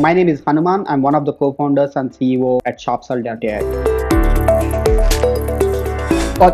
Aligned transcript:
My 0.00 0.12
name 0.14 0.28
is 0.28 0.40
Hanuman. 0.46 0.84
I'm 0.86 1.02
one 1.02 1.16
of 1.16 1.24
the 1.24 1.32
co-founders 1.32 1.96
and 1.96 2.12
CEO 2.12 2.60
at 2.64 2.78
Sharpsell.ai. 2.78 3.58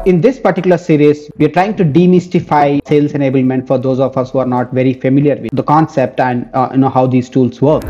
In 0.07 0.23
this 0.23 0.39
particular 0.39 0.79
series, 0.79 1.31
we're 1.37 1.51
trying 1.51 1.77
to 1.77 1.85
demystify 1.85 2.81
sales 2.89 3.13
enablement 3.13 3.67
for 3.67 3.77
those 3.77 4.01
of 4.01 4.17
us 4.17 4.31
who 4.31 4.39
are 4.39 4.47
not 4.47 4.73
very 4.73 4.95
familiar 4.95 5.37
with 5.37 5.51
the 5.53 5.63
concept 5.63 6.21
and 6.21 6.49
uh, 6.55 6.71
you 6.73 6.79
know 6.79 6.89
how 6.89 7.07
these 7.07 7.29
tools 7.29 7.61
work. 7.61 7.83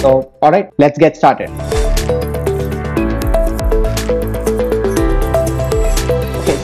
So, 0.00 0.34
all 0.42 0.50
right, 0.50 0.68
let's 0.76 0.98
get 0.98 1.16
started. 1.16 1.48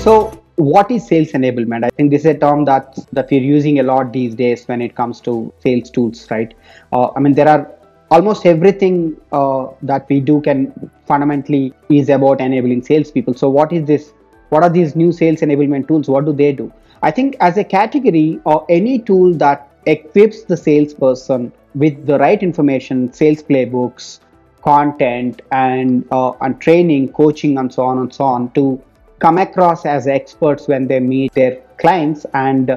So 0.02 0.40
what 0.61 0.91
is 0.91 1.07
sales 1.07 1.33
enablement? 1.33 1.85
I 1.85 1.91
think 1.91 2.11
this 2.11 2.21
is 2.21 2.37
a 2.37 2.39
term 2.39 2.65
that 2.67 2.99
that 3.13 3.31
we're 3.31 3.41
using 3.41 3.81
a 3.81 3.83
lot 3.83 4.13
these 4.13 4.35
days 4.35 4.67
when 4.67 4.83
it 4.83 4.95
comes 4.95 5.21
to 5.23 5.53
sales 5.61 5.91
tools, 5.91 6.30
right? 6.30 6.55
Uh, 6.93 7.11
I 7.17 7.21
mean, 7.21 7.34
there 7.34 7.48
are 7.48 7.71
almost 8.11 8.45
everything 8.45 9.17
uh, 9.33 9.67
that 9.83 10.09
we 10.09 10.20
do 10.20 10.41
can 10.41 10.91
fundamentally 11.07 11.73
is 11.89 12.09
about 12.09 12.41
enabling 12.41 12.83
salespeople. 12.83 13.34
So, 13.34 13.48
what 13.48 13.73
is 13.73 13.87
this? 13.87 14.12
What 14.51 14.62
are 14.62 14.70
these 14.70 14.97
new 14.97 15.12
sales 15.12 15.41
enablement 15.41 15.89
tools? 15.89 16.09
What 16.09 16.25
do 16.25 16.33
they 16.33 16.53
do? 16.53 16.73
I 17.03 17.11
think 17.11 17.37
as 17.41 17.56
a 17.56 17.65
category, 17.65 18.41
or 18.45 18.67
any 18.69 18.98
tool 18.98 19.34
that 19.34 19.69
equips 19.87 20.42
the 20.42 20.56
salesperson 20.56 21.53
with 21.75 22.06
the 22.06 22.19
right 22.19 22.42
information, 22.42 23.12
sales 23.12 23.42
playbooks, 23.42 24.20
content, 24.62 25.41
and 25.53 26.06
uh, 26.11 26.33
and 26.42 26.61
training, 26.61 27.12
coaching, 27.12 27.59
and 27.59 27.73
so 27.73 27.84
on 27.84 27.98
and 27.98 28.12
so 28.12 28.25
on 28.25 28.51
to 28.53 28.83
come 29.20 29.38
across 29.38 29.87
as 29.87 30.06
experts 30.06 30.66
when 30.66 30.87
they 30.87 31.01
meet 31.01 31.33
their 31.34 31.56
clients 31.78 32.27
and 32.34 32.70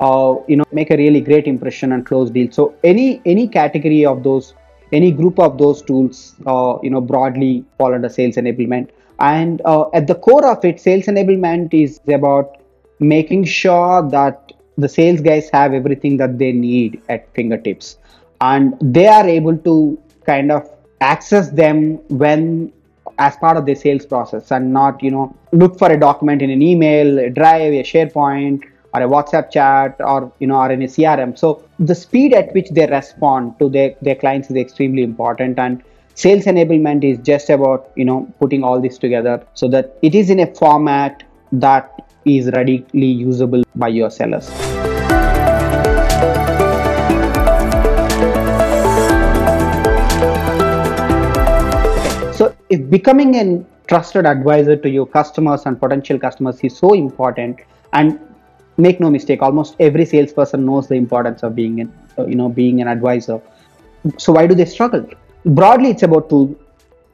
uh, 0.00 0.34
you 0.48 0.56
know 0.56 0.64
make 0.72 0.90
a 0.90 0.96
really 0.96 1.20
great 1.20 1.46
impression 1.46 1.92
and 1.92 2.04
close 2.04 2.30
deals 2.30 2.54
so 2.54 2.74
any 2.84 3.22
any 3.24 3.46
category 3.48 4.04
of 4.04 4.22
those 4.22 4.54
any 4.94 5.10
group 5.10 5.38
of 5.38 5.58
those 5.58 5.82
tools 5.82 6.34
uh, 6.46 6.78
you 6.82 6.90
know 6.90 7.00
broadly 7.00 7.64
fall 7.78 7.94
under 7.94 8.08
sales 8.08 8.36
enablement. 8.36 8.90
And 9.18 9.62
uh, 9.64 9.90
at 9.94 10.06
the 10.06 10.14
core 10.14 10.46
of 10.46 10.64
it 10.64 10.80
sales 10.80 11.06
enablement 11.06 11.74
is 11.74 12.00
about 12.08 12.56
making 12.98 13.44
sure 13.44 14.08
that 14.10 14.52
the 14.76 14.88
sales 14.88 15.20
guys 15.20 15.48
have 15.52 15.72
everything 15.72 16.16
that 16.18 16.38
they 16.38 16.52
need 16.52 17.00
at 17.08 17.32
fingertips. 17.34 17.98
And 18.40 18.74
they 18.80 19.06
are 19.06 19.26
able 19.26 19.56
to 19.58 19.98
kind 20.26 20.50
of 20.50 20.68
access 21.00 21.50
them 21.50 21.96
when 22.08 22.72
as 23.18 23.36
part 23.36 23.56
of 23.56 23.66
the 23.66 23.74
sales 23.74 24.04
process 24.06 24.50
and 24.50 24.72
not 24.72 25.02
you 25.02 25.10
know 25.10 25.34
look 25.52 25.78
for 25.78 25.90
a 25.90 25.98
document 25.98 26.42
in 26.42 26.50
an 26.50 26.62
email 26.62 27.18
a 27.18 27.30
drive 27.30 27.72
a 27.72 27.82
sharepoint 27.82 28.62
or 28.92 29.02
a 29.02 29.08
whatsapp 29.08 29.50
chat 29.50 29.96
or 30.00 30.32
you 30.38 30.46
know 30.46 30.56
or 30.56 30.70
in 30.70 30.82
a 30.82 30.86
crm 30.86 31.36
so 31.38 31.62
the 31.78 31.94
speed 31.94 32.32
at 32.32 32.52
which 32.54 32.70
they 32.70 32.86
respond 32.86 33.58
to 33.58 33.68
their, 33.68 33.94
their 34.02 34.14
clients 34.16 34.50
is 34.50 34.56
extremely 34.56 35.02
important 35.02 35.58
and 35.58 35.82
sales 36.14 36.44
enablement 36.44 37.04
is 37.04 37.18
just 37.18 37.50
about 37.50 37.90
you 37.96 38.04
know 38.04 38.32
putting 38.38 38.62
all 38.62 38.80
this 38.80 38.98
together 38.98 39.44
so 39.54 39.68
that 39.68 39.96
it 40.02 40.14
is 40.14 40.30
in 40.30 40.40
a 40.40 40.54
format 40.54 41.22
that 41.52 41.90
is 42.24 42.46
readily 42.52 43.06
usable 43.06 43.62
by 43.74 43.88
your 43.88 44.10
sellers 44.10 44.50
So, 52.44 52.54
if 52.68 52.90
becoming 52.90 53.36
a 53.36 53.64
trusted 53.86 54.26
advisor 54.26 54.76
to 54.76 54.90
your 54.90 55.06
customers 55.06 55.62
and 55.64 55.80
potential 55.80 56.18
customers 56.18 56.60
is 56.62 56.76
so 56.76 56.92
important, 56.92 57.60
and 57.94 58.20
make 58.76 59.00
no 59.00 59.08
mistake, 59.08 59.40
almost 59.40 59.76
every 59.80 60.04
salesperson 60.04 60.66
knows 60.66 60.86
the 60.88 60.94
importance 60.94 61.42
of 61.42 61.56
being 61.56 61.80
an, 61.80 61.90
you 62.18 62.34
know, 62.34 62.50
being 62.50 62.82
an 62.82 62.88
advisor. 62.88 63.40
So, 64.18 64.34
why 64.34 64.46
do 64.46 64.54
they 64.54 64.66
struggle? 64.66 65.08
Broadly, 65.46 65.88
it's 65.92 66.02
about 66.02 66.28
two 66.28 66.58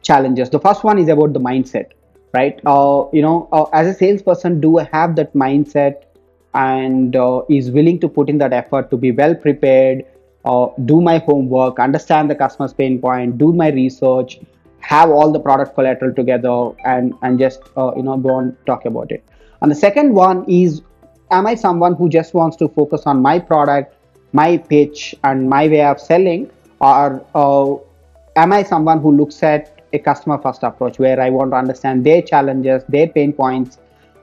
challenges. 0.03 0.51
The 0.51 0.59
first 0.59 0.83
one 0.83 0.99
is 0.99 1.09
about 1.09 1.33
the 1.33 1.39
mindset, 1.39 1.93
right? 2.35 2.59
Uh, 2.67 3.05
you 3.13 3.23
know, 3.23 3.49
uh, 3.53 3.67
as 3.73 3.87
a 3.87 3.95
salesperson, 3.95 4.61
do 4.61 4.79
I 4.81 4.89
have 4.93 5.15
that 5.15 5.33
mindset 5.33 6.07
and 6.55 7.15
uh, 7.15 7.43
is 7.49 7.71
willing 7.71 8.01
to 8.01 8.09
put 8.09 8.29
in 8.29 8.39
that 8.39 8.53
effort 8.53 8.91
to 8.91 8.97
be 8.97 9.13
well 9.13 9.37
prepared, 9.37 10.07
uh, 10.45 10.67
do 10.87 11.01
my 11.01 11.19
homework, 11.19 11.79
understand 11.79 12.29
the 12.29 12.35
customer's 12.35 12.73
pain 12.73 13.01
point, 13.01 13.39
do 13.39 13.53
my 13.53 13.71
research, 13.71 14.41
have 14.81 15.11
all 15.11 15.31
the 15.33 15.41
product 15.41 15.75
collateral 15.75 16.15
together 16.15 16.71
and 16.85 17.15
and 17.23 17.39
just 17.39 17.61
uh, 17.77 17.93
you 17.97 18.03
know 18.03 18.17
go 18.17 18.39
and 18.39 18.57
talk 18.67 18.85
about 18.85 19.11
it. 19.13 19.25
And 19.63 19.71
the 19.71 19.77
second 19.77 20.15
one 20.15 20.45
is 20.49 20.83
am 21.31 21.47
i 21.47 21.55
someone 21.55 21.95
who 21.95 22.09
just 22.09 22.35
wants 22.35 22.57
to 22.57 22.69
focus 22.69 23.03
on 23.07 23.23
my 23.23 23.39
product 23.39 23.95
my 24.33 24.57
pitch 24.57 25.15
and 25.25 25.49
my 25.49 25.67
way 25.69 25.85
of 25.85 26.01
selling? 26.01 26.51
Or 26.81 27.25
uh, 27.35 28.41
am 28.41 28.53
i 28.53 28.63
someone 28.63 29.01
who 29.01 29.13
looks 29.13 29.43
at 29.43 29.83
a 29.93 29.99
customer 29.99 30.39
first 30.39 30.63
approach 30.63 30.99
where 30.99 31.21
i 31.21 31.29
want 31.29 31.51
to 31.51 31.57
understand 31.57 32.07
their 32.07 32.23
challenges 32.23 32.85
their 32.89 33.09
pain 33.09 33.33
points 33.33 33.79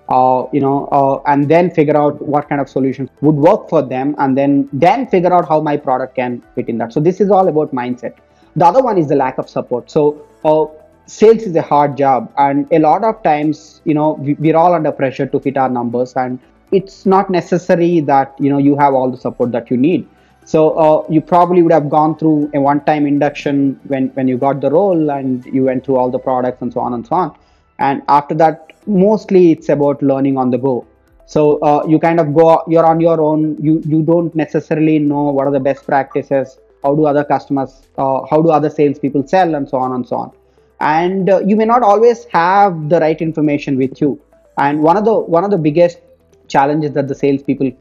uh, 0.09 0.45
you 0.53 0.61
know 0.61 0.87
uh, 0.87 1.21
and 1.31 1.49
then 1.49 1.69
figure 1.69 1.97
out 1.97 2.21
what 2.21 2.47
kind 2.49 2.61
of 2.61 2.69
solutions 2.69 3.09
would 3.21 3.35
work 3.35 3.69
for 3.69 3.81
them 3.81 4.15
and 4.19 4.37
then 4.37 4.69
then 4.71 5.05
figure 5.07 5.33
out 5.33 5.47
how 5.47 5.59
my 5.59 5.75
product 5.75 6.15
can 6.15 6.41
fit 6.55 6.69
in 6.69 6.77
that. 6.77 6.93
So 6.93 6.99
this 6.99 7.19
is 7.19 7.29
all 7.29 7.47
about 7.47 7.73
mindset 7.73 8.15
the 8.57 8.65
other 8.65 8.81
one 8.81 8.97
is 8.97 9.07
the 9.07 9.15
lack 9.15 9.37
of 9.37 9.47
support. 9.49 9.89
So 9.89 10.25
uh, 10.43 10.65
sales 11.05 11.43
is 11.43 11.55
a 11.55 11.61
hard 11.61 11.95
job 11.95 12.33
and 12.37 12.67
a 12.71 12.79
lot 12.79 13.03
of 13.03 13.23
times 13.23 13.81
you 13.85 13.93
know 13.93 14.13
we, 14.13 14.33
we're 14.33 14.57
all 14.57 14.73
under 14.73 14.91
pressure 14.91 15.27
to 15.27 15.39
hit 15.39 15.57
our 15.57 15.69
numbers 15.69 16.13
and 16.15 16.39
it's 16.71 17.05
not 17.05 17.29
necessary 17.29 18.01
that 18.01 18.35
you 18.39 18.49
know 18.49 18.57
you 18.57 18.75
have 18.75 18.93
all 18.93 19.09
the 19.09 19.17
support 19.17 19.51
that 19.51 19.71
you 19.71 19.77
need. 19.77 20.07
So 20.45 20.71
uh, 20.85 21.05
you 21.09 21.21
probably 21.21 21.61
would 21.61 21.71
have 21.71 21.89
gone 21.89 22.17
through 22.17 22.49
a 22.53 22.59
one-time 22.59 23.05
induction 23.05 23.79
when 23.87 24.09
when 24.17 24.27
you 24.27 24.37
got 24.37 24.59
the 24.59 24.71
role 24.71 25.11
and 25.11 25.45
you 25.45 25.63
went 25.65 25.85
through 25.85 25.97
all 25.97 26.09
the 26.09 26.19
products 26.19 26.61
and 26.61 26.73
so 26.73 26.79
on 26.79 26.93
and 26.93 27.05
so 27.05 27.15
on. 27.15 27.37
And 27.79 28.01
after 28.09 28.35
that 28.35 28.73
mostly 28.87 29.51
it's 29.51 29.69
about 29.69 30.01
learning 30.01 30.37
on 30.37 30.49
the 30.49 30.57
go. 30.57 30.87
So 31.25 31.59
uh, 31.59 31.85
you 31.87 31.99
kind 31.99 32.19
of 32.19 32.33
go 32.33 32.63
you're 32.67 32.85
on 32.85 32.99
your 32.99 33.19
own. 33.21 33.57
You 33.61 33.81
you 33.85 34.01
don't 34.01 34.33
necessarily 34.35 34.99
know 34.99 35.25
what 35.39 35.47
are 35.47 35.51
the 35.51 35.65
best 35.71 35.85
practices 35.85 36.57
how 36.83 36.95
do 36.95 37.05
other 37.05 37.23
customers 37.23 37.81
uh, 37.97 38.21
how 38.29 38.41
do 38.41 38.49
other 38.49 38.69
salespeople 38.69 39.27
sell 39.27 39.55
and 39.55 39.67
so 39.69 39.77
on 39.77 39.93
and 39.93 40.07
so 40.07 40.15
on. 40.17 40.31
And 40.79 41.29
uh, 41.29 41.39
you 41.39 41.55
may 41.55 41.65
not 41.65 41.81
always 41.81 42.25
have 42.25 42.89
the 42.89 42.99
right 42.99 43.19
information 43.19 43.77
with 43.77 43.99
you. 43.99 44.21
And 44.57 44.81
one 44.81 44.97
of 44.97 45.05
the 45.05 45.13
one 45.13 45.43
of 45.43 45.51
the 45.51 45.57
biggest 45.57 45.99
challenges 46.47 46.91
that 46.93 47.07
the 47.07 47.15
salespeople 47.15 47.71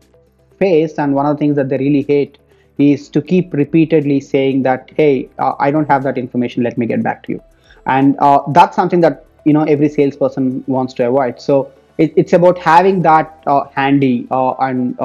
face 0.59 0.99
and 0.99 1.15
one 1.15 1.27
of 1.27 1.37
the 1.37 1.39
things 1.39 1.57
that 1.57 1.69
they 1.69 1.79
really 1.79 2.03
hate 2.03 2.39
is 2.79 3.09
to 3.11 3.23
keep 3.23 3.53
repeatedly 3.53 4.21
saying 4.21 4.63
that 4.63 4.91
hey 4.97 5.29
uh, 5.39 5.55
i 5.59 5.71
don't 5.71 5.89
have 5.89 6.03
that 6.03 6.19
information 6.19 6.63
let 6.63 6.77
me 6.77 6.87
get 6.87 7.03
back 7.03 7.23
to 7.23 7.33
you. 7.33 7.43
And 7.87 8.17
uh, 8.19 8.43
that's 8.49 8.75
something 8.75 9.01
that 9.01 9.25
you 9.45 9.53
know 9.53 9.63
every 9.63 9.89
salesperson 9.89 10.65
wants 10.67 10.93
to 10.95 11.07
avoid. 11.09 11.41
So 11.41 11.73
it, 11.99 12.13
it's 12.17 12.33
about 12.33 12.59
having 12.59 13.03
that 13.03 13.43
uh, 13.47 13.65
handy 13.75 14.27
uh, 14.31 14.53
and 14.55 14.99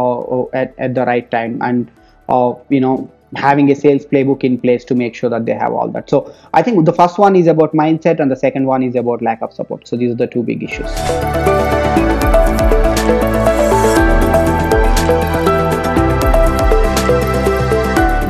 at, 0.53 0.74
at 0.78 0.96
the 0.96 1.06
right 1.06 1.30
time. 1.30 1.62
And 1.62 1.91
you 2.69 2.80
know 2.80 3.12
having 3.36 3.72
a 3.72 3.75
sales 3.75 4.06
playbook 4.06 4.44
in 4.44 4.58
place 4.58 4.84
to 4.86 4.96
make 4.96 5.16
sure 5.16 5.30
that 5.30 5.46
they 5.46 5.53
have 5.53 5.74
all 5.74 5.88
that. 5.90 6.09
So 6.09 6.34
I 6.53 6.62
think 6.62 6.86
the 6.86 6.94
first 6.94 7.18
one 7.18 7.36
is 7.36 7.47
about 7.47 7.74
mindset 7.74 8.19
and 8.19 8.30
the 8.30 8.36
second 8.36 8.66
one 8.66 8.84
is 8.84 8.96
about 8.96 9.22
lack 9.22 9.42
of 9.42 9.53
support. 9.53 9.88
So 9.88 9.96
these 9.96 10.12
are 10.12 10.16
the 10.16 10.28
two 10.28 10.44
big 10.44 10.64
issues. 10.64 10.90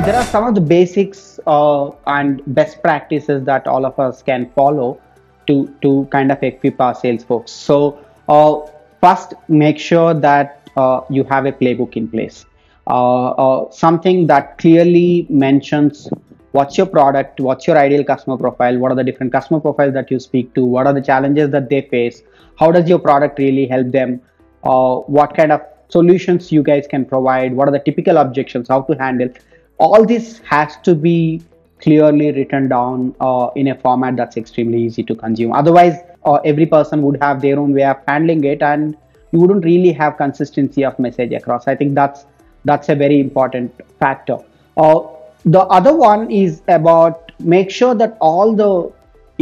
There 0.06 0.16
are 0.16 0.26
some 0.26 0.48
of 0.48 0.56
the 0.56 0.62
basics 0.62 1.40
uh, 1.48 1.90
and 2.06 2.42
best 2.48 2.82
practices 2.82 3.44
that 3.46 3.68
all 3.68 3.86
of 3.86 4.00
us 4.00 4.22
can 4.22 4.52
follow 4.52 5.00
to, 5.48 5.74
to 5.82 6.08
kind 6.12 6.32
of 6.32 6.42
equip 6.44 6.80
our 6.80 6.94
sales 6.94 7.24
folks. 7.24 7.52
So 7.52 8.04
uh, 8.28 8.60
first, 9.00 9.34
make 9.48 9.80
sure 9.80 10.14
that 10.14 10.70
uh, 10.78 11.02
you 11.10 11.24
have 11.26 11.46
a 11.46 11.52
playbook 11.52 11.98
in 11.98 12.08
place 12.08 12.46
something 12.88 14.28
that 14.28 14.58
clearly 14.58 15.28
mentions 15.30 16.10
what's 16.52 16.78
your 16.78 16.86
product, 16.86 17.40
what's 17.40 17.68
your 17.68 17.78
ideal 17.78 18.04
customer 18.04 18.38
profile, 18.38 18.78
what 18.78 18.92
are 18.92 18.96
the 18.96 19.04
different 19.04 19.32
customer 19.32 19.60
profiles 19.60 19.94
that 19.94 20.12
you 20.12 20.20
speak 20.20 20.54
to, 20.54 20.64
what 20.64 20.86
are 20.86 20.94
the 20.94 21.02
challenges 21.02 21.50
that 21.52 21.70
they 21.70 21.82
face, 21.82 22.24
how 22.60 22.72
does 22.72 22.90
your 22.90 23.00
product 23.00 23.40
really 23.40 23.66
help 23.66 23.92
them, 23.92 24.22
uh, 24.64 24.96
what 24.98 25.36
kind 25.36 25.52
of 25.52 25.62
solutions 25.90 26.52
you 26.52 26.64
guys 26.64 26.88
can 26.88 27.06
provide, 27.06 27.54
what 27.54 27.68
are 27.68 27.72
the 27.72 27.80
typical 27.80 28.18
objections, 28.18 28.68
how 28.68 28.82
to 28.82 28.94
handle. 28.98 29.30
All 29.78 30.06
this 30.06 30.40
has 30.40 30.78
to 30.84 30.96
be 30.96 31.42
clearly 31.80 32.32
written 32.32 32.68
down 32.70 33.16
uh, 33.20 33.50
in 33.56 33.70
a 33.70 33.76
format 33.76 34.16
that's 34.16 34.38
extremely 34.38 34.82
easy 34.84 35.04
to 35.04 35.16
consume. 35.16 35.52
Otherwise, 35.52 35.96
uh, 36.26 36.36
every 36.46 36.66
person 36.66 37.02
would 37.02 37.22
have 37.22 37.42
their 37.42 37.60
own 37.60 37.74
way 37.74 37.84
of 37.84 37.98
handling 38.08 38.44
it 38.44 38.62
and 38.62 38.96
you 39.32 39.40
wouldn't 39.40 39.66
really 39.66 39.92
have 39.92 40.18
consistency 40.18 40.86
of 40.86 40.98
message 41.00 41.32
across. 41.32 41.68
I 41.68 41.76
think 41.76 41.96
that's 41.96 42.26
that's 42.66 42.90
a 42.90 42.96
very 42.96 43.20
important 43.20 43.74
factor. 44.00 44.38
Uh, 44.78 45.02
the 45.46 45.62
other 45.62 45.96
one 45.96 46.30
is 46.30 46.62
about 46.68 47.32
make 47.40 47.72
sure 47.72 47.96
that 47.96 48.18
all 48.22 48.56
the 48.56 48.92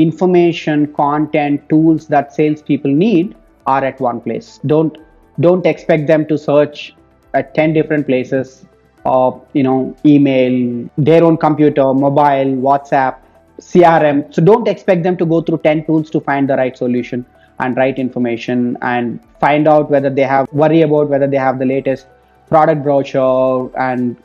information, 0.01 0.93
content, 0.93 1.67
tools 1.67 2.07
that 2.07 2.33
salespeople 2.33 2.91
need 2.91 3.35
are 3.67 3.83
at 3.83 3.99
one 3.99 4.21
place. 4.21 4.59
Don't 4.65 4.97
don't 5.39 5.65
expect 5.65 6.07
them 6.07 6.25
to 6.27 6.37
search 6.37 6.95
at 7.33 7.53
10 7.55 7.73
different 7.73 8.05
places 8.05 8.65
uh, 9.05 9.31
you 9.53 9.63
know, 9.63 9.95
email, 10.05 10.89
their 10.97 11.23
own 11.23 11.37
computer, 11.37 11.93
mobile, 11.93 12.51
WhatsApp, 12.67 13.17
CRM. 13.59 14.33
So 14.33 14.41
don't 14.41 14.67
expect 14.67 15.03
them 15.03 15.17
to 15.17 15.25
go 15.25 15.41
through 15.41 15.59
10 15.59 15.85
tools 15.85 16.09
to 16.11 16.19
find 16.19 16.49
the 16.49 16.55
right 16.55 16.77
solution 16.77 17.25
and 17.59 17.75
right 17.75 17.97
information 17.97 18.77
and 18.81 19.19
find 19.39 19.67
out 19.67 19.89
whether 19.89 20.09
they 20.09 20.23
have 20.23 20.47
worry 20.53 20.81
about 20.81 21.09
whether 21.09 21.27
they 21.27 21.37
have 21.37 21.59
the 21.59 21.65
latest 21.65 22.07
product 22.49 22.83
brochure 22.83 23.71
and 23.77 24.17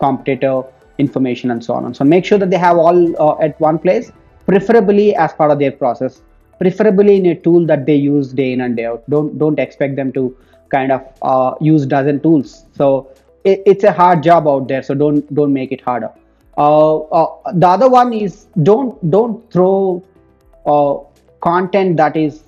competitor 0.00 0.62
information 0.98 1.50
and 1.50 1.64
so 1.64 1.74
on 1.74 1.84
and 1.84 1.96
so 1.96 2.02
on. 2.02 2.08
Make 2.08 2.24
sure 2.24 2.38
that 2.38 2.50
they 2.50 2.58
have 2.58 2.76
all 2.76 3.22
uh, 3.22 3.38
at 3.40 3.60
one 3.60 3.78
place, 3.78 4.10
preferably 4.46 5.14
as 5.14 5.32
part 5.32 5.50
of 5.50 5.58
their 5.58 5.72
process, 5.72 6.22
preferably 6.58 7.16
in 7.16 7.26
a 7.26 7.34
tool 7.34 7.66
that 7.66 7.86
they 7.86 7.94
use 7.94 8.32
day 8.32 8.52
in 8.52 8.60
and 8.60 8.76
day 8.76 8.86
out. 8.86 9.08
Don't 9.08 9.38
don't 9.38 9.58
expect 9.58 9.96
them 9.96 10.12
to 10.12 10.36
kind 10.70 10.92
of 10.92 11.02
uh, 11.22 11.54
use 11.60 11.86
dozen 11.86 12.20
tools. 12.20 12.64
So 12.74 13.10
it, 13.44 13.62
it's 13.66 13.84
a 13.84 13.92
hard 13.92 14.22
job 14.22 14.48
out 14.48 14.68
there. 14.68 14.82
So 14.82 14.94
don't 14.94 15.34
don't 15.34 15.52
make 15.52 15.72
it 15.72 15.80
harder. 15.80 16.10
Uh, 16.56 16.98
uh 16.98 17.52
the 17.52 17.68
other 17.68 17.88
one 17.88 18.12
is 18.12 18.46
don't 18.62 19.10
don't 19.10 19.50
throw 19.52 20.04
uh, 20.66 20.94
content 21.40 21.96
that 21.96 22.16
is 22.16 22.42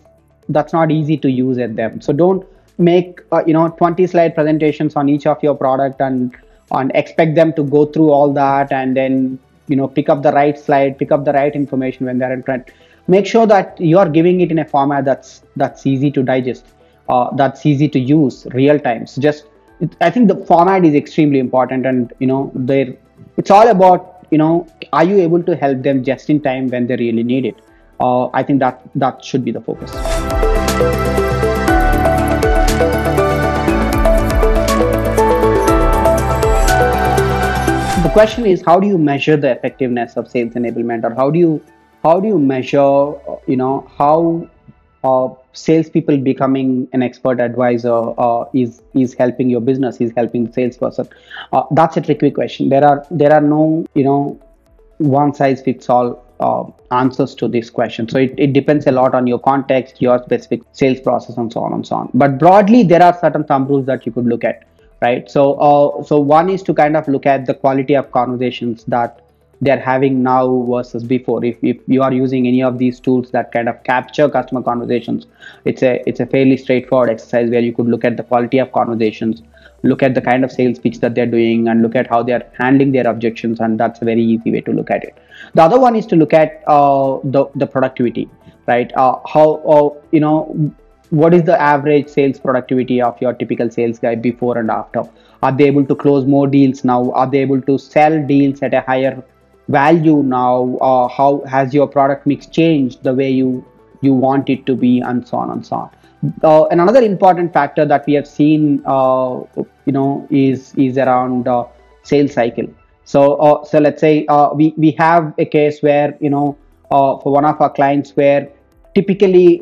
that's 0.48 0.72
not 0.72 0.90
easy 0.90 1.16
to 1.16 1.30
use 1.30 1.58
at 1.58 1.76
them. 1.76 2.00
So 2.00 2.12
don't 2.12 2.46
make 2.81 3.21
uh, 3.32 3.43
you 3.47 3.53
know 3.53 3.69
20 3.69 4.06
slide 4.06 4.35
presentations 4.35 4.97
on 4.97 5.09
each 5.09 5.27
of 5.27 5.43
your 5.43 5.55
product 5.55 6.00
and 6.00 6.37
and 6.73 6.91
expect 6.94 7.35
them 7.35 7.53
to 7.53 7.62
go 7.62 7.85
through 7.87 8.11
all 8.11 8.32
that 8.32 8.73
and 8.73 8.97
then 8.97 9.38
you 9.69 9.77
know 9.77 9.87
pick 9.87 10.09
up 10.09 10.23
the 10.23 10.32
right 10.32 10.59
slide 10.59 10.99
pick 10.99 11.12
up 11.12 11.25
the 11.25 11.32
right 11.32 11.55
information 11.55 12.06
when 12.06 12.19
they're 12.19 12.32
in 12.32 12.43
front 12.43 12.71
make 13.09 13.27
sure 13.27 13.47
that 13.47 13.81
you 13.81 13.99
are 13.99 14.09
giving 14.09 14.41
it 14.41 14.50
in 14.50 14.59
a 14.61 14.65
format 14.65 15.05
that's 15.05 15.43
that's 15.56 15.87
easy 15.87 16.11
to 16.11 16.23
digest 16.23 16.65
uh, 17.11 17.29
that's 17.35 17.67
easy 17.67 17.88
to 17.88 17.99
use 17.99 18.47
real 18.53 18.79
time. 18.79 19.06
So 19.06 19.21
just 19.21 19.44
i 20.06 20.11
think 20.11 20.29
the 20.29 20.37
format 20.49 20.85
is 20.85 20.94
extremely 20.94 21.38
important 21.38 21.87
and 21.91 22.12
you 22.19 22.27
know 22.27 22.53
they 22.55 22.99
it's 23.38 23.50
all 23.50 23.69
about 23.69 24.27
you 24.31 24.37
know 24.37 24.67
are 24.93 25.05
you 25.05 25.17
able 25.27 25.43
to 25.43 25.56
help 25.56 25.82
them 25.88 26.05
just 26.05 26.29
in 26.29 26.38
time 26.49 26.69
when 26.69 26.87
they 26.87 26.97
really 26.97 27.23
need 27.23 27.47
it? 27.47 27.56
Uh, 27.99 28.27
i 28.41 28.43
think 28.43 28.61
that 28.61 28.82
that 28.94 29.25
should 29.25 29.44
be 29.44 29.50
the 29.50 29.61
focus 29.61 31.19
the 38.10 38.14
question 38.14 38.44
is 38.44 38.60
how 38.66 38.80
do 38.80 38.88
you 38.88 38.98
measure 38.98 39.36
the 39.36 39.50
effectiveness 39.56 40.16
of 40.16 40.28
sales 40.28 40.54
enablement 40.54 41.04
or 41.04 41.14
how 41.14 41.30
do 41.30 41.38
you 41.38 41.62
how 42.02 42.18
do 42.18 42.26
you 42.26 42.38
measure 42.38 43.12
you 43.46 43.56
know 43.56 43.88
how 43.96 44.48
uh, 45.04 45.28
salespeople 45.52 46.18
becoming 46.18 46.88
an 46.92 47.02
expert 47.02 47.40
advisor 47.40 47.98
uh, 48.18 48.44
is 48.52 48.82
is 48.94 49.14
helping 49.14 49.48
your 49.48 49.60
business 49.60 50.00
is 50.00 50.12
helping 50.16 50.46
the 50.46 50.52
salesperson? 50.52 51.08
Uh, 51.52 51.62
that's 51.70 51.96
a 51.96 52.00
tricky 52.00 52.32
question. 52.32 52.68
There 52.68 52.84
are 52.84 53.06
there 53.12 53.32
are 53.32 53.40
no 53.40 53.86
you 53.94 54.02
know 54.02 54.40
one 54.98 55.32
size 55.32 55.62
fits 55.62 55.88
all 55.88 56.10
uh, 56.40 56.64
answers 56.90 57.36
to 57.36 57.46
this 57.46 57.70
question. 57.70 58.08
So 58.08 58.18
it, 58.18 58.34
it 58.36 58.52
depends 58.52 58.88
a 58.88 58.92
lot 58.92 59.14
on 59.14 59.28
your 59.28 59.38
context 59.38 60.02
your 60.02 60.18
specific 60.24 60.62
sales 60.72 61.00
process 61.00 61.36
and 61.36 61.52
so 61.52 61.60
on 61.60 61.72
and 61.74 61.86
so 61.86 61.94
on. 61.94 62.10
But 62.14 62.38
broadly 62.38 62.82
there 62.82 63.02
are 63.04 63.16
certain 63.20 63.44
thumb 63.44 63.68
rules 63.68 63.86
that 63.86 64.04
you 64.04 64.10
could 64.10 64.26
look 64.26 64.42
at 64.42 64.64
right? 65.00 65.31
So 65.31 65.55
uh, 65.55 66.02
so 66.02 66.19
one 66.19 66.50
is 66.50 66.62
to 66.64 66.75
kind 66.75 66.97
of 66.97 67.08
look 67.08 67.26
at 67.26 67.47
the 67.47 67.55
quality 67.55 67.94
of 67.94 68.11
conversations 68.12 68.85
that 68.85 69.23
they're 69.62 69.81
having 69.81 70.23
now 70.23 70.62
versus 70.62 71.05
before. 71.05 71.44
If, 71.44 71.58
if 71.62 71.76
you 71.87 72.02
are 72.02 72.12
using 72.12 72.47
any 72.47 72.62
of 72.62 72.79
these 72.79 72.99
tools 72.99 73.31
that 73.32 73.52
kind 73.52 73.69
of 73.69 73.82
capture 73.85 74.29
customer 74.29 74.62
conversations 74.62 75.26
it's 75.67 75.82
a 75.82 76.02
it's 76.08 76.20
a 76.20 76.26
fairly 76.26 76.56
straightforward 76.56 77.11
exercise 77.11 77.50
where 77.50 77.61
you 77.61 77.75
could 77.75 77.87
look 77.87 78.05
at 78.05 78.17
the 78.17 78.23
quality 78.23 78.58
of 78.58 78.73
conversations 78.73 79.43
look 79.82 80.02
at 80.02 80.14
the 80.14 80.20
kind 80.20 80.44
of 80.44 80.52
sales 80.52 80.79
pitch 80.79 81.00
that 81.00 81.14
they're 81.14 81.26
doing 81.26 81.69
and 81.69 81.82
look 81.82 81.94
at 81.94 82.06
how 82.06 82.23
they're 82.23 82.50
handling 82.58 82.93
their 82.93 83.06
objections 83.06 83.61
and 83.61 83.79
that's 83.79 84.00
a 84.00 84.05
very 84.05 84.23
easy 84.23 84.50
way 84.50 84.61
to 84.61 84.73
look 84.73 84.91
at 84.91 85.03
it. 85.05 85.17
The 85.55 85.62
other 85.62 85.81
one 85.81 85.96
is 85.96 86.06
to 86.06 86.17
look 86.17 86.32
at 86.32 86.62
uh, 86.67 87.19
the 87.25 87.46
the 87.55 87.67
productivity 87.67 88.31
right? 88.67 88.93
Uh, 88.94 89.19
how 89.26 89.46
uh, 89.75 89.88
you 90.12 90.20
know 90.20 90.75
what 91.10 91.34
is 91.34 91.42
the 91.42 91.60
average 91.60 92.08
sales 92.08 92.38
productivity 92.38 93.02
of 93.02 93.20
your 93.20 93.32
typical 93.32 93.70
sales 93.70 93.98
guy 93.98 94.14
before 94.14 94.58
and 94.58 94.70
after? 94.70 95.02
Are 95.42 95.52
they 95.52 95.64
able 95.64 95.84
to 95.86 95.94
close 95.94 96.24
more 96.24 96.46
deals 96.46 96.84
now? 96.84 97.10
Are 97.12 97.28
they 97.28 97.38
able 97.38 97.60
to 97.62 97.78
sell 97.78 98.24
deals 98.26 98.62
at 98.62 98.74
a 98.74 98.80
higher 98.82 99.22
value 99.68 100.22
now? 100.22 100.76
Uh, 100.80 101.08
how 101.08 101.42
has 101.48 101.74
your 101.74 101.88
product 101.88 102.26
mix 102.26 102.46
changed 102.46 103.02
the 103.02 103.14
way 103.14 103.30
you 103.30 103.64
you 104.02 104.12
want 104.14 104.48
it 104.48 104.66
to 104.66 104.74
be 104.74 105.00
and 105.00 105.26
so 105.26 105.36
on 105.36 105.50
and 105.50 105.66
so 105.66 105.76
on. 105.76 105.90
Uh, 106.42 106.64
and 106.66 106.80
another 106.80 107.02
important 107.02 107.52
factor 107.52 107.84
that 107.84 108.06
we 108.06 108.14
have 108.14 108.26
seen 108.26 108.82
uh, 108.86 109.40
you 109.86 109.92
know 109.92 110.26
is 110.30 110.74
is 110.74 110.98
around 110.98 111.48
uh, 111.48 111.64
sales 112.02 112.34
cycle. 112.34 112.66
So 113.04 113.34
uh, 113.36 113.64
so 113.64 113.78
let's 113.78 114.00
say 114.00 114.26
uh, 114.26 114.50
we 114.54 114.74
we 114.76 114.92
have 114.92 115.34
a 115.38 115.44
case 115.44 115.82
where 115.82 116.16
you 116.20 116.30
know 116.30 116.56
for 116.90 117.32
one 117.32 117.44
of 117.44 117.60
our 117.60 117.70
clients 117.70 118.16
where 118.16 118.48
typically 118.94 119.60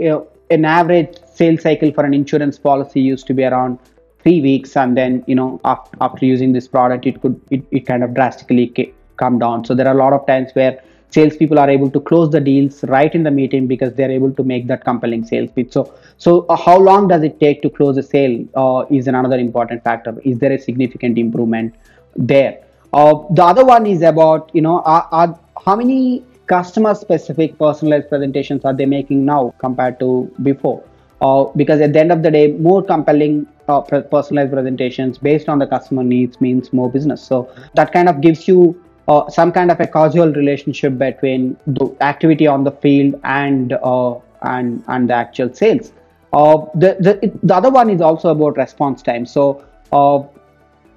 an 0.50 0.64
average 0.64 1.16
sales 1.32 1.62
cycle 1.62 1.92
for 1.92 2.04
an 2.04 2.14
insurance 2.14 2.58
policy 2.58 3.00
used 3.00 3.26
to 3.26 3.34
be 3.34 3.44
around 3.44 3.78
three 4.22 4.40
weeks 4.40 4.76
and 4.76 4.96
then 4.96 5.24
you 5.26 5.34
know 5.34 5.60
after, 5.64 5.96
after 6.00 6.24
using 6.24 6.52
this 6.52 6.66
product 6.66 7.06
it 7.06 7.20
could 7.22 7.40
it, 7.50 7.62
it 7.70 7.86
kind 7.86 8.02
of 8.02 8.14
drastically 8.14 8.92
come 9.16 9.38
down. 9.38 9.64
So 9.64 9.74
there 9.74 9.86
are 9.86 9.94
a 9.94 9.98
lot 9.98 10.12
of 10.12 10.26
times 10.26 10.50
where 10.52 10.82
salespeople 11.10 11.58
are 11.58 11.70
able 11.70 11.90
to 11.90 12.00
close 12.00 12.30
the 12.30 12.40
deals 12.40 12.84
right 12.84 13.14
in 13.14 13.22
the 13.22 13.30
meeting 13.30 13.66
because 13.66 13.94
they're 13.94 14.10
able 14.10 14.32
to 14.32 14.44
make 14.44 14.66
that 14.68 14.84
compelling 14.84 15.24
sales 15.24 15.50
pitch. 15.50 15.72
So 15.72 15.92
so 16.18 16.46
uh, 16.46 16.56
how 16.56 16.78
long 16.78 17.08
does 17.08 17.22
it 17.22 17.40
take 17.40 17.62
to 17.62 17.70
close 17.70 17.96
a 17.96 18.02
sale 18.02 18.44
uh, 18.54 18.84
is 18.90 19.06
another 19.06 19.38
important 19.38 19.84
factor. 19.84 20.16
Is 20.24 20.38
there 20.38 20.52
a 20.52 20.58
significant 20.58 21.18
improvement 21.18 21.74
there? 22.16 22.64
Uh, 22.92 23.22
the 23.30 23.44
other 23.44 23.64
one 23.64 23.86
is 23.86 24.02
about 24.02 24.50
you 24.54 24.62
know 24.62 24.80
are, 24.80 25.08
are 25.12 25.38
how 25.64 25.76
many 25.76 26.24
customer 26.48 26.94
specific 26.94 27.58
personalized 27.58 28.08
presentations 28.08 28.64
are 28.64 28.74
they 28.74 28.86
making 28.86 29.24
now 29.24 29.54
compared 29.58 29.98
to 30.00 30.32
before? 30.42 30.82
Uh, 31.20 31.44
because 31.56 31.80
at 31.80 31.92
the 31.92 32.00
end 32.00 32.12
of 32.12 32.22
the 32.22 32.30
day 32.30 32.52
more 32.52 32.82
compelling 32.82 33.46
uh, 33.68 33.80
personalized 33.80 34.52
presentations 34.52 35.18
based 35.18 35.48
on 35.48 35.58
the 35.58 35.66
customer 35.66 36.04
needs 36.04 36.40
means 36.40 36.72
more 36.72 36.90
business. 36.90 37.22
So 37.22 37.52
that 37.74 37.92
kind 37.92 38.08
of 38.08 38.20
gives 38.20 38.46
you 38.48 38.80
uh, 39.08 39.28
some 39.28 39.52
kind 39.52 39.70
of 39.70 39.80
a 39.80 39.86
causal 39.86 40.32
relationship 40.32 40.98
between 40.98 41.56
the 41.66 41.94
activity 42.00 42.46
on 42.46 42.64
the 42.64 42.72
field 42.72 43.20
and 43.24 43.72
uh, 43.82 44.14
and 44.42 44.84
and 44.88 45.10
the 45.10 45.14
actual 45.14 45.52
sales. 45.52 45.92
Uh, 46.32 46.58
the, 46.74 46.96
the 47.00 47.32
the 47.42 47.54
other 47.54 47.70
one 47.70 47.90
is 47.90 48.00
also 48.00 48.30
about 48.30 48.56
response 48.56 49.02
time. 49.02 49.26
So 49.26 49.64
uh, 49.92 50.22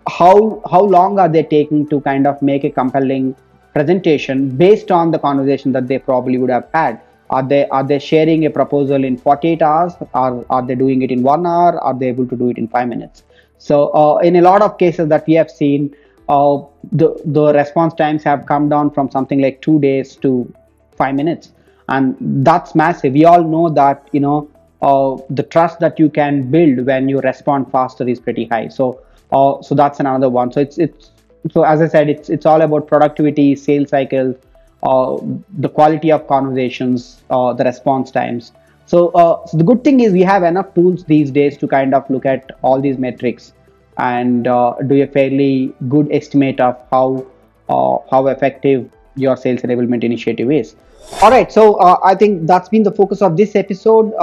how 0.10 0.62
how 0.70 0.82
long 0.82 1.20
are 1.20 1.30
they 1.30 1.44
taking 1.44 1.88
to 1.90 2.02
kind 2.02 2.28
of 2.28 2.42
make 2.42 2.64
a 2.64 2.70
compelling 2.70 3.36
presentation 3.74 4.50
based 4.58 4.92
on 4.92 5.12
the 5.12 5.20
conversation 5.20 5.72
that 5.72 5.88
they 5.88 6.00
probably 6.00 6.38
would 6.38 6.50
have 6.50 6.68
had. 6.74 7.02
Are 7.30 7.42
they 7.42 7.68
are 7.70 7.84
they 7.84 7.98
sharing 8.00 8.46
a 8.46 8.50
proposal 8.50 9.04
in 9.06 9.18
48 9.18 9.62
hours 9.62 9.94
or 10.14 10.46
are 10.50 10.66
they 10.66 10.76
doing 10.76 11.02
it 11.02 11.12
in 11.12 11.24
one 11.24 11.46
hour 11.46 11.80
are 11.80 11.94
they 11.98 12.10
able 12.10 12.28
to 12.28 12.36
do 12.36 12.50
it 12.50 12.58
in 12.58 12.68
five 12.68 12.90
minutes? 12.90 13.24
So 13.58 13.94
uh, 13.94 14.18
in 14.18 14.36
a 14.36 14.42
lot 14.42 14.62
of 14.62 14.78
cases 14.78 15.08
that 15.10 15.26
we 15.28 15.36
have 15.36 15.50
seen 15.50 15.96
uh, 16.28 16.58
the 16.92 17.10
the 17.26 17.54
response 17.54 17.94
times 17.94 18.24
have 18.24 18.46
come 18.46 18.68
down 18.70 18.92
from 18.92 19.10
something 19.10 19.42
like 19.42 19.62
two 19.62 19.80
days 19.80 20.16
to 20.18 20.54
five 20.98 21.16
minutes. 21.16 21.52
And 21.88 22.16
that's 22.20 22.76
massive. 22.76 23.14
We 23.14 23.26
all 23.26 23.44
know 23.44 23.70
that 23.70 24.10
you 24.12 24.20
know 24.20 24.50
uh, 24.82 25.18
the 25.30 25.44
trust 25.44 25.80
that 25.80 26.00
you 26.00 26.10
can 26.10 26.50
build 26.52 26.86
when 26.86 27.08
you 27.08 27.22
respond 27.22 27.72
faster 27.72 28.08
is 28.08 28.20
pretty 28.20 28.46
high. 28.46 28.68
So 28.68 29.02
uh, 29.32 29.62
so 29.62 29.76
that's 29.76 30.00
another 30.00 30.30
one. 30.30 30.52
So 30.52 30.60
it's 30.60 30.78
it's 30.78 31.11
so 31.50 31.64
as 31.64 31.82
I 31.82 31.88
said, 31.88 32.10
it's 32.10 32.30
it's 32.30 32.46
all 32.46 32.62
about 32.62 32.88
productivity, 32.88 33.56
sales 33.56 33.90
cycle, 33.90 34.36
uh, 34.84 35.18
the 35.58 35.70
quality 35.70 36.12
of 36.12 36.28
conversations, 36.28 37.24
uh, 37.30 37.54
the 37.54 37.64
response 37.64 38.12
times. 38.12 38.52
So, 38.86 39.10
uh, 39.10 39.46
so 39.46 39.58
the 39.58 39.64
good 39.64 39.84
thing 39.84 40.02
is 40.02 40.12
we 40.12 40.22
have 40.22 40.44
enough 40.44 40.74
tools 40.76 41.06
these 41.06 41.32
days 41.32 41.58
to 41.60 41.68
kind 41.68 41.94
of 41.94 42.10
look 42.10 42.26
at 42.26 42.52
all 42.62 42.82
these 42.82 42.98
metrics 42.98 43.54
and 43.98 44.48
uh, 44.48 44.76
do 44.88 45.02
a 45.02 45.08
fairly 45.08 45.74
good 45.88 46.12
estimate 46.12 46.60
of 46.60 46.78
how 46.92 47.26
uh, 47.70 47.98
how 48.10 48.28
effective 48.28 48.90
your 49.16 49.38
sales 49.38 49.62
enablement 49.62 50.04
initiative 50.04 50.52
is. 50.52 50.76
All 51.22 51.32
right, 51.32 51.52
so 51.52 51.76
uh, 51.76 52.00
I 52.04 52.16
think 52.16 52.48
that's 52.48 52.70
been 52.70 52.84
the 52.84 52.92
focus 52.92 53.22
of 53.22 53.36
this 53.36 53.56
episode, 53.56 54.14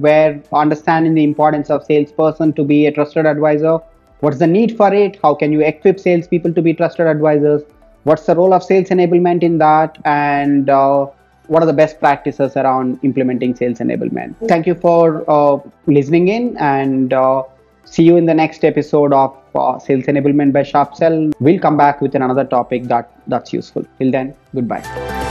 where 0.00 0.42
understanding 0.52 1.14
the 1.14 1.24
importance 1.24 1.70
of 1.70 1.84
salesperson 1.84 2.52
to 2.52 2.64
be 2.64 2.86
a 2.86 2.92
trusted 2.92 3.24
advisor 3.24 3.80
What's 4.20 4.38
the 4.38 4.46
need 4.46 4.76
for 4.76 4.92
it? 4.92 5.18
How 5.22 5.34
can 5.34 5.52
you 5.52 5.60
equip 5.60 6.00
salespeople 6.00 6.52
to 6.54 6.62
be 6.62 6.74
trusted 6.74 7.06
advisors? 7.06 7.62
What's 8.02 8.26
the 8.26 8.34
role 8.34 8.52
of 8.52 8.62
sales 8.62 8.88
enablement 8.88 9.42
in 9.42 9.58
that? 9.58 9.96
And 10.04 10.68
uh, 10.68 11.06
what 11.46 11.62
are 11.62 11.66
the 11.66 11.72
best 11.72 12.00
practices 12.00 12.56
around 12.56 12.98
implementing 13.02 13.54
sales 13.54 13.78
enablement? 13.78 14.34
Thank 14.48 14.66
you 14.66 14.74
for 14.74 15.24
uh, 15.30 15.58
listening 15.86 16.28
in 16.28 16.56
and 16.58 17.12
uh, 17.12 17.44
see 17.84 18.02
you 18.02 18.16
in 18.16 18.26
the 18.26 18.34
next 18.34 18.64
episode 18.64 19.12
of 19.12 19.36
uh, 19.54 19.78
Sales 19.78 20.04
Enablement 20.04 20.52
by 20.52 20.62
Sharpsell. 20.62 21.32
We'll 21.38 21.60
come 21.60 21.76
back 21.76 22.00
with 22.00 22.14
another 22.14 22.44
topic 22.44 22.84
that 22.84 23.10
that's 23.28 23.52
useful. 23.52 23.84
Till 23.98 24.10
then, 24.10 24.34
goodbye. 24.54 25.27